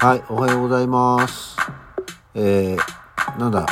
[0.00, 1.58] はい、おはようございます。
[2.34, 3.66] えー、なんだ、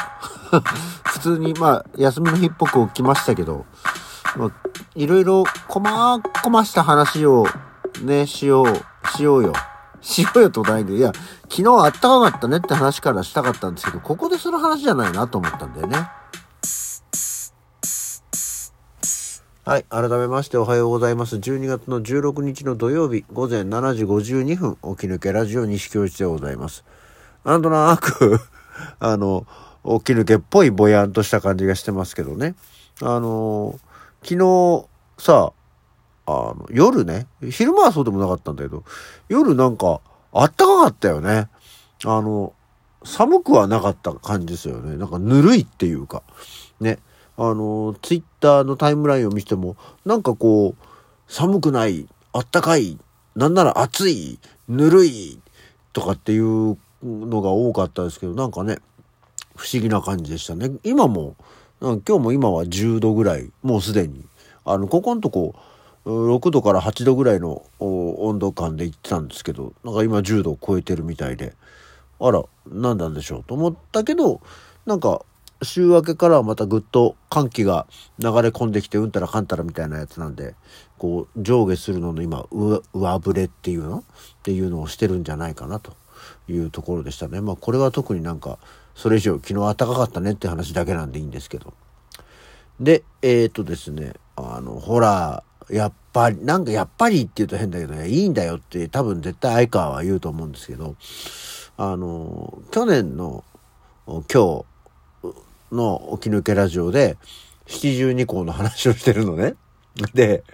[1.09, 3.65] 普通に、まあ、休みの日っぽく起きましたけど、
[4.37, 4.49] まあ、
[4.95, 7.47] いろいろ、こまこました話を、
[8.03, 9.55] ね、しよう、しようよ。
[10.03, 11.13] しようよとないんで、いや、
[11.49, 16.11] 昨日あったかかったねって話からしたかったんですけど、ここでする話じゃないなと思ったんだよね。
[19.69, 19.85] はい。
[19.91, 21.37] 改めましておはようございます。
[21.37, 26.87] 12月の16日の土曜日午前7時52分、起き抜けラジオ西京一でございます。
[27.45, 28.41] なんとなく、
[28.99, 29.47] あの、
[29.85, 32.55] 起き抜けっぽいぼやんとした感じがしてますけどね。
[33.03, 33.79] あの、
[34.23, 34.87] 昨日
[35.19, 35.53] さ、
[36.25, 38.85] あの、夜ね、昼間はそうでもなかったんだけど、
[39.29, 40.01] 夜なんか、
[40.33, 41.51] あったかかったよね。
[42.07, 42.55] あの、
[43.05, 44.97] 寒くはなかった感じですよね。
[44.97, 46.23] なんかぬるいっていうか、
[46.81, 47.01] ね。
[47.37, 50.85] あの、ツイッターのタイムラインを見ても、なんかこう、
[51.27, 52.99] 寒くない、あったかい、
[53.37, 55.41] なんなら暑い、ぬるい、
[55.93, 58.79] とかっていうのが多かったですけど、なんかね、
[59.57, 60.71] 不思議な感じでしたね。
[60.85, 61.37] 今も、
[61.81, 64.25] 今日も今は10度ぐらい、もうすでに。
[64.65, 65.55] あの、ここのとこ、
[66.05, 71.55] 6度から8度ぐらいの温度感で行ってたんですけど、なんか今10度を超えてるみたいで、
[72.21, 74.41] あら、何なんでしょうと思ったけど、
[74.87, 75.23] なんか、
[75.63, 77.87] 週明けからはまたぐっと寒気が
[78.19, 80.55] 流れ込んできてうんたらかんたらみたいなやつなんで
[80.99, 83.99] こう上下するのの今上振れっていうの？
[83.99, 84.03] っ
[84.43, 85.95] ていうのをしてるんじゃないかなと
[86.49, 87.41] いうところでしたね。
[87.41, 88.59] まあこれは特になんか
[88.95, 91.75] それ以上昨日暖かかったねって話だけなんでいいんですけど。
[92.81, 100.95] でえっ、ー、とですねあのほらやっぱりなんかやっぱりって言うと変だけどねいいんだよって多分絶対相川は言うと思うんですけど
[101.77, 103.45] あの去年の
[104.07, 104.65] 今日
[105.73, 107.17] の起き抜けラジオで
[107.67, 109.55] 七十二校の話をしてるのね。
[110.15, 110.45] で、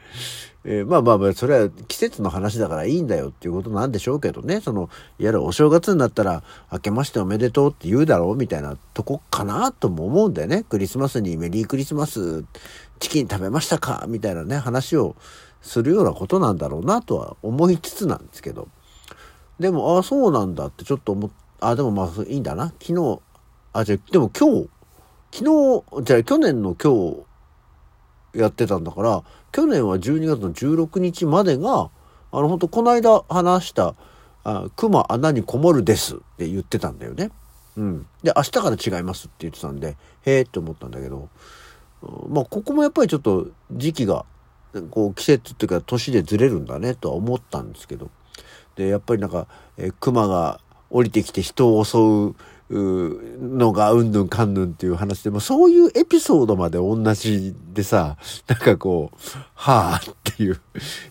[0.66, 4.62] えー、まあまあまあ、それは季節の話だからいいんだよっていうことなんでしょうけどね。
[4.62, 6.42] その、いわゆるお正月になったら、
[6.72, 10.64] 明けましておめでとうって言うだろうみたいなとこかなとも思うんだよね。
[10.66, 12.46] クリスマスにメリークリスマス、
[12.98, 14.06] チキン食べましたか？
[14.08, 15.16] みたいなね、話を
[15.60, 18.68] するようなことなんだろうなとは思いつつなんですけど。
[19.60, 21.30] でも、ああ、そうなんだってちょっと思っ、
[21.60, 22.72] あ、でもまあいいんだな。
[22.80, 23.20] 昨日、
[23.74, 24.68] あ、じゃ、でも今日、
[25.34, 27.24] 昨日、じゃあ去年の今
[28.34, 31.90] 日やってたんだから、去年は12月の16日までが、
[32.30, 33.96] あの、本当この間話した、
[34.44, 37.32] あ熊穴にこもるですって言ってたんだよね。
[37.76, 38.06] うん。
[38.22, 41.28] で、明日から違いますって言ってたんで、へえって思ったんだけど、
[42.28, 44.26] まあ、ここもやっぱりちょっと時期が、
[44.92, 48.08] こう、季節っていうか年でずれるんだねとは思ったんですけど、
[48.76, 52.34] で、やっぱりなんか、え熊が降りてきて人を襲う、
[52.76, 59.18] のがうんぬんかんぬんっていう話でもそういうエピソードまで同じでさなんかこう
[59.54, 60.60] はあっていう。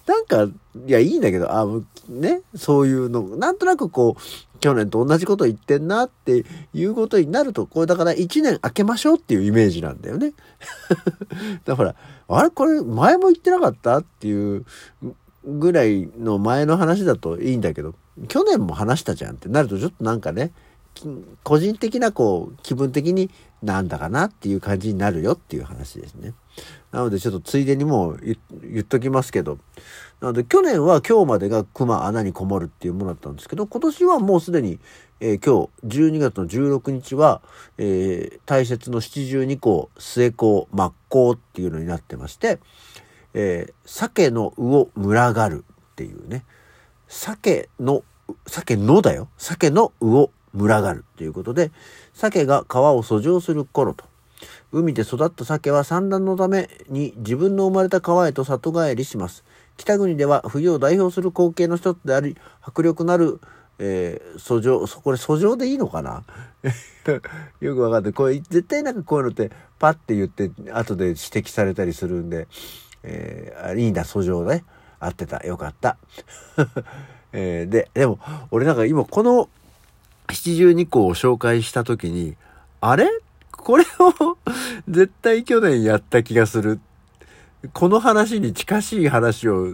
[0.06, 0.44] なんか
[0.86, 1.66] いやいいんだけどあ
[2.10, 4.22] ねそういうのなんとなくこう
[4.60, 10.34] 去年と同じこと言ってんなっていうことになるとこれだから1年明けましょうっていうイメージなんだよね。
[11.66, 11.96] だから
[12.28, 14.66] あれこれ前も言ってなかったっていう
[15.46, 17.94] ぐらいの前の話だといいんだけど
[18.28, 20.52] 去年も話したじゃんってなるとちょっとなんかね
[21.44, 23.30] 個人的なこう気分的に
[23.62, 26.34] なんだかなっていう感じになるよっていう話ですね。
[26.92, 29.58] なのでちょっとついでにもう言っときますけど、
[30.22, 34.80] なので去年は今日までが熊穴にこもるっていうものだったんですけど、今年はもうすでに、
[35.20, 37.42] えー、今日12月の16日は、
[37.78, 42.60] えー、大切の七十二項末項末項っていうのになってまして、
[43.34, 46.46] えー、鮭の魚群がるっていうね、
[47.08, 48.04] 鮭の、
[48.48, 49.30] 鮭のだよ。
[49.38, 51.72] 鮭の魚群がるということで、
[52.14, 54.06] 鮭が川を遡上する頃と、
[54.72, 59.44] 海で育った鮭は産卵のために自分の生まれた川へと里帰りします。
[59.78, 63.40] 北国では冬を代表する光景の一つであり、迫力なる、
[63.80, 66.24] えー、遡上、これ遡上でいいのかな？
[67.60, 68.14] よくわかんない。
[68.14, 72.48] これ絶対なんかこういうのってパッて言って後で指摘されたりするんで、
[73.04, 74.64] えー、いいんだ、遡上ね。
[75.00, 75.46] 合ってた。
[75.46, 75.98] よかった。
[77.34, 78.20] えー、で、でも、
[78.52, 79.50] 俺なんか今この
[80.32, 82.36] 七十二項を紹介した時に、
[82.82, 83.10] あれ？
[83.52, 84.38] これを
[84.90, 86.80] 絶対去年やった気がする。
[87.72, 89.74] この話に近しい話を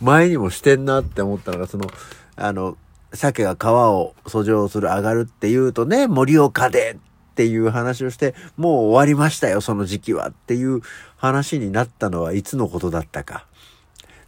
[0.00, 1.86] 前にもしてんなって思ったのが、その、
[2.34, 2.76] あの、
[3.12, 6.98] 鮭が川を遡上する上がるっていうとね、盛岡で
[7.30, 10.80] っていう話をして、もう終わりましたよ、その時期はっていう
[11.16, 13.46] 話になったのはいつのことだったか。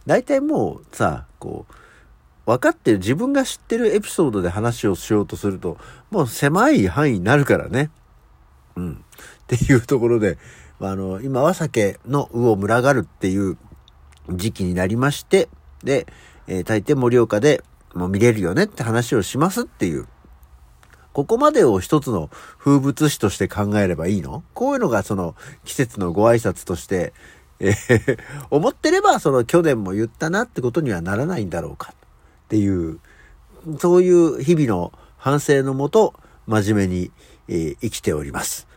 [0.05, 1.73] 大体もうさ、こう、
[2.45, 5.77] 分かってる自分が知ってるエピソードで話をしようとすると、
[6.11, 7.89] もう狭い範囲になるからね。
[8.75, 8.93] うん。
[8.93, 10.37] っていうところで、
[10.79, 13.57] あの、今は酒の魚を群がるっていう
[14.29, 15.47] 時期になりまして、
[15.83, 16.07] で、
[16.47, 17.63] えー、大抵盛岡で、
[17.93, 20.07] もう見れるよねって話をしますっていう。
[21.13, 24.43] ここまでを一つの風物詩として考えればいいの？
[24.55, 27.13] こういうのがその季節のご挨拶として、
[27.59, 28.17] えー、
[28.49, 31.93] 思ってればその去年も言ったなってことにはならないんだろうか
[32.53, 32.99] っていう、
[33.79, 36.13] そういう日々の反省のもと、
[36.45, 37.11] 真面目に、
[37.47, 38.67] えー、生きております。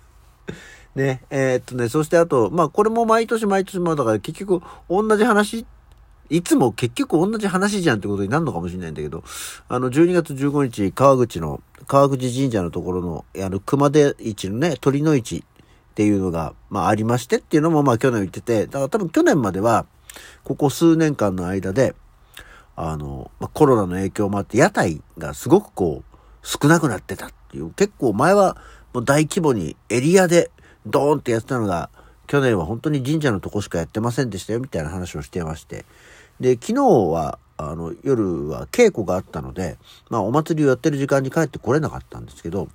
[0.94, 4.60] ね、えー、っとね、そしてあと、まあこれも毎年毎年もだから結局
[4.90, 5.64] 同じ話
[6.28, 9.24] いつも結局同じ話じゃんってことになるのかもしれないんだけど、
[9.68, 15.42] あの、12月15日、川口の、川口神社のところの、あの、熊手市のね、鳥の市っ
[15.94, 19.86] ていうのが、まあありましてっていうのもまあ去年言ってて、だから多分去年までは、
[20.44, 21.94] ここ数年間の間で、
[22.76, 28.56] あの、まあ、コロナの影響もあって、屋台がすごくこう、少なくなってたっていう、結構前は
[28.92, 30.50] もう大規模にエリアで
[30.86, 31.90] ドーンってやってたのが、
[32.26, 35.84] 去年は本当に神社のとこしかやってませんでしたよみたいな話をしてまして、
[36.38, 39.78] で、昨日は、あの、夜は稽古があったので、
[40.08, 42.68] まあ、お祭りをやってる時間に帰ってこれなかったんですけど、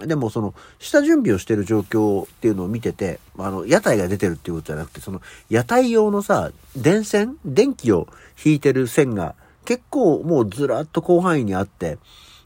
[0.00, 7.36] でもその、下準備をしてる状況っていうのを見てて、あの、屋台が出てるっていうことじゃなくて、その、屋台用のさ、電線？
[7.44, 8.06] 電気を
[8.44, 9.34] 引いてる線が
[9.64, 11.98] 結構もうずらっと広範囲にあって、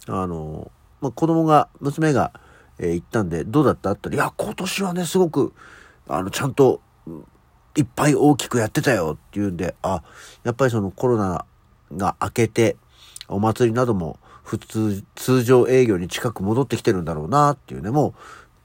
[0.07, 0.71] あの、
[1.01, 2.33] まあ、子供が、娘が、
[2.79, 3.91] えー、行ったんで、どうだった？
[3.91, 5.53] って言ったら、いや、今年はね、すごく、
[6.09, 6.81] あの、ちゃんと、
[7.77, 10.03] いっぱい大きくやってたよっていうんで、あ、
[10.45, 11.45] やっぱりそのコロナ
[11.97, 12.77] が明けて、
[13.29, 18.15] お祭りなども普通、通常営業に近く戻ってきてるんだろうなっていうね、もう、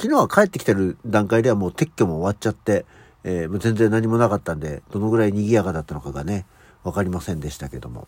[0.02, 2.86] 昨日は帰ってきてる段階ではもう撤去も終わっちゃって、
[3.24, 6.46] えー、全然何もなかったんで、どのぐらい賑やかだったのかがね、
[6.84, 8.08] わかりませんでしたけども。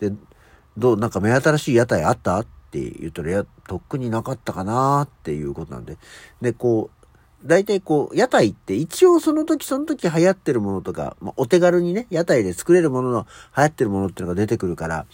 [0.00, 0.12] で、
[0.76, 2.40] どう、なんか目新しい屋台あった？
[2.40, 5.98] って言ったら、や、とっくになかったかなっていうことなんで。
[6.40, 7.06] で、こう、
[7.46, 13.26] 大体こう、屋台って一応その時その時流行ってるものとか、まあ、お手軽にね、屋台で作れるものの
[13.56, 15.06] 流行ってるものっていうのが出てくるから、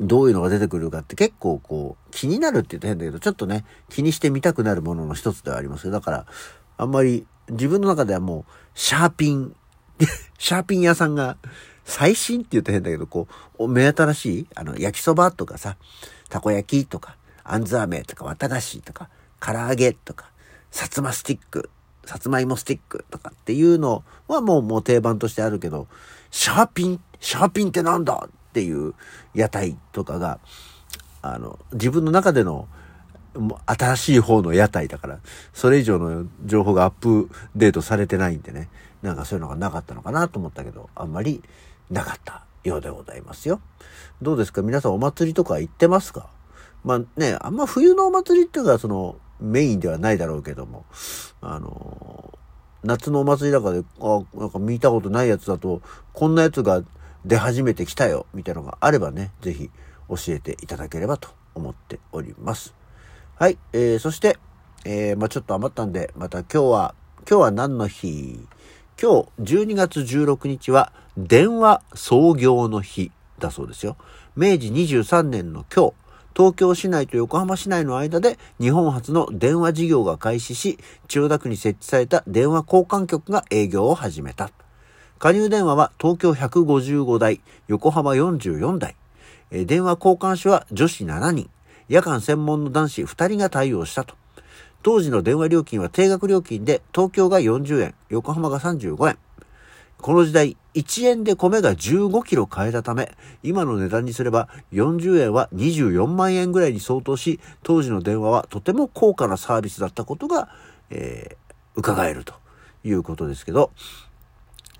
[0.00, 5.92] どういうのが出てくるかって結構こう、気になるって言うと変だけど、ちょっとね、気にしてみたくなるものの一つではありますよ。
[5.92, 6.26] だから、
[6.76, 9.54] あんまり自分の中ではもう、シャーピン、
[10.38, 11.36] シャーピン屋さんが、
[11.84, 13.28] 最新って言うと変だけど、こ
[13.58, 15.76] う、目新しい、あの、焼きそばとかさ、
[16.30, 19.10] たこ焼きとか、あんず飴とか、綿菓子とか、
[19.40, 20.30] 唐揚げとか、
[20.72, 21.70] 薩摩スティック、
[22.06, 25.86] さつまいもスティックとかっていうのはもうもう定番としてあるけど、
[26.30, 28.94] シャーピン、シャーピンってなんだっていう
[29.34, 30.38] 屋台とかが、
[31.22, 32.68] あの、自分の中での
[33.66, 35.18] 新しい方の屋台だから、
[35.52, 38.68] それ以上の情報がアップデートされてないんでね、
[39.02, 41.42] なんかそういうのがなかったのかなと思ったけど、あんまり
[41.90, 43.60] なかったようでございますよ。
[44.22, 44.62] どうですか？
[44.62, 46.30] 皆さんお祭りとか行ってますか？
[46.84, 50.84] まあね、あんま冬のお祭りっていうか、その、メインではないだろうけども、
[51.40, 52.38] あの、
[52.84, 56.84] 夏のお祭りだからで、あ、なんか見たことないやつだと、こんなやつが
[57.24, 59.70] 出始めてきたよ、みたいなのがあればね、ぜひ
[60.08, 62.74] 教えていただければと思っております。
[63.36, 64.38] はい、えー、そして、
[64.84, 66.94] えー、まあちょっと余ったんで、また今日は、
[67.28, 68.46] 今日は何の日？
[69.00, 73.10] 今日12月16日は電話創業の日
[73.40, 73.96] だそうですよ。
[74.36, 75.94] 明治23年の今日、
[76.36, 80.78] 東京市内と横浜市内の間で日本初の電話事業が開始し、
[81.08, 84.50] 千代田区に設置された電話交換局が営業を始めた。
[85.18, 88.96] 加入電話は東京155台、横浜44台。
[89.50, 91.48] 電話交換手は女子7人、
[91.88, 94.16] 夜間専門の男子2人が対応したと。
[94.82, 99.18] 当時の電話料金は定額料金で東京が40円、横浜が35円。
[99.98, 103.10] この時代、1円で米が15キロ買えたため、
[103.42, 110.50] 今の値段にすれば40円は24万円ぐらいに相当し、当時の電話はとても高価なサービスだったことが、
[110.90, 112.34] えー、伺えると
[112.84, 113.70] いうことですけど、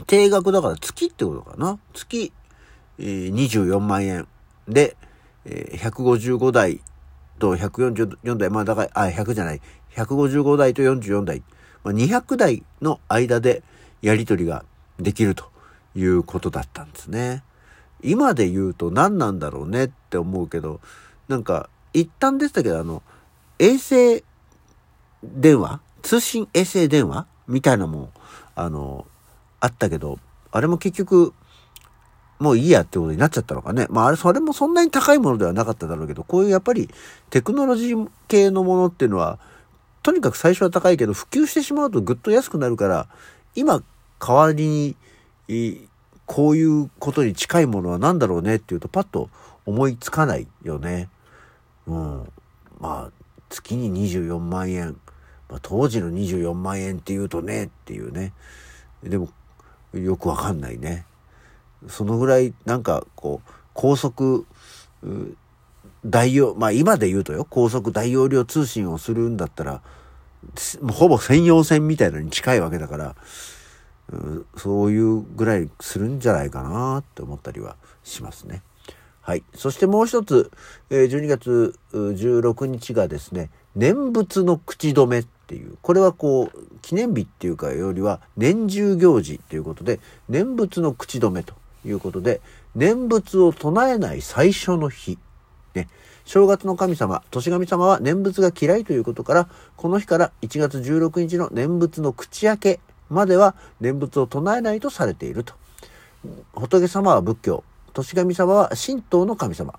[0.06, 1.78] 定額だから月ってことかな。
[1.92, 2.32] 月、
[2.98, 4.26] えー、24万円。
[4.68, 4.96] で、
[5.44, 6.80] えー、155台
[7.38, 9.60] と144台、まあだから、あ、100じゃない、
[9.94, 11.42] 155台と44台、
[11.82, 13.62] まあ、200台の間で
[14.02, 14.64] やり取りが
[14.98, 15.50] できると
[15.94, 17.42] いうことだったんですね。
[18.02, 20.80] 今で言うと何なんだろうねって思うけど、
[21.28, 23.02] なんか一旦でしたけど、あの、
[23.58, 24.24] 衛星
[25.22, 25.80] 電話？
[26.02, 27.26] 通信衛星電話？
[27.48, 28.10] みたいなのも、
[28.54, 29.06] あの、
[29.64, 30.18] あったけど、
[30.52, 31.32] あれも結局、
[32.38, 33.86] もういいやってことになっちゃったのかね。
[33.88, 36.90] まああれ、それもそんなに高いものではなかっただろうけど、こういうやっぱり
[37.30, 39.38] テクノロジー系のものっていうのは、
[40.02, 43.08] とにかく最初は高いけど、普及してしまうとぐっと安くなるから、
[43.54, 43.82] 今
[44.20, 44.94] 代わり
[45.48, 45.88] に、
[46.26, 49.30] こういうことに近いものは何だろうねっていうとパッと
[49.64, 51.08] 思いつかないよね。
[51.86, 52.32] うん。
[52.80, 53.10] まあ、
[53.48, 54.96] 月に24万円。
[55.48, 58.34] まあ、当時の24万円っていうとねっていうね。
[59.02, 59.28] でも、
[59.94, 61.06] よくわかんないね。
[61.88, 64.46] そのぐらいなんかこう、高速、
[66.04, 69.82] 大容、まあ今で言うとよ、高速大容量通信をするんだったら、
[70.90, 73.16] ほぼ専用線みたいなのに近いわけだから、
[74.56, 78.62] そういうぐらいするんじゃないかなって思ったりはしますね。
[79.20, 79.42] はい。
[79.54, 80.50] そしてもう一つ、
[80.90, 91.54] えー、12月16日がですね、念仏の口止めっていう、これはこう、記念日っていうかよりは年中行事ということで、念仏の口止めと
[91.86, 92.42] いうことで、
[92.74, 95.16] 念仏を唱えない最初の日。
[95.72, 95.88] ね。
[96.26, 99.48] 正月の神様、年神様は念仏が嫌いということから、
[99.78, 105.54] この日から1月16日の念仏の口開けまでは念仏を唱えないとされていると。
[106.52, 107.64] 仏様は仏教、
[107.94, 109.78] 年神様は神道の神様。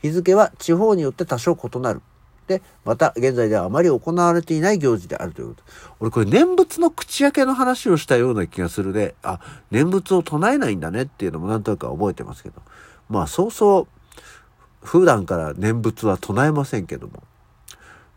[0.00, 2.00] 日付は地方によって多少異なる。
[2.46, 5.62] で、また現在ではあまり行われていない行事であるということ。
[6.00, 12.62] 俺これ念仏の口開けの話をしたような気がするで、あ、念仏を唱えないんだねっていうのもなんとなく覚えてますけど。
[13.08, 13.86] まあそうそう、
[14.86, 17.22] 普段から念仏は唱えませんけども。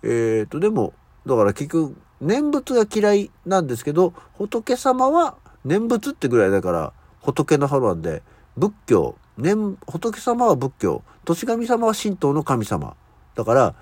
[0.04, 0.94] えっ、ー、と、でも、
[1.26, 8.22] だから結局、念仏が嫌いなんですけど、仏様は念仏ってぐらいだから、仏の派なんで、
[8.58, 12.96] 仏教、念、仏様は仏教、年神様は神道の神様。
[13.36, 13.76] だから、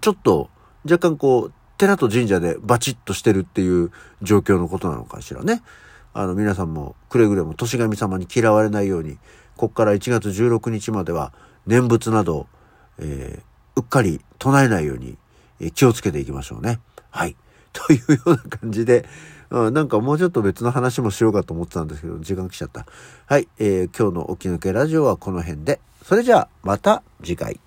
[0.00, 0.50] ちょっと
[0.84, 3.90] 若干こう、寺と神社でバチッとしてるっていう
[4.22, 5.62] 状況のことなのかしらね。
[6.12, 9.18] あの皆さんもくれぐれも年神様に嫌われないように、
[9.56, 11.32] こっから1月16日までは
[11.66, 12.46] 念仏など、
[12.98, 15.16] えー、うっかり唱えないように
[15.72, 16.80] 気をつけていきましょうね。
[17.10, 17.36] はい。
[17.72, 19.04] というような感じで、
[19.50, 22.86] うん、なんかもうちょっと別の話もしようかと思ってたんですけど、時間来ちゃった。
[23.26, 23.48] はい。
[23.58, 25.80] えー、今日の起き抜けラジオはこの辺で。
[26.04, 27.58] それじゃあ、また次回。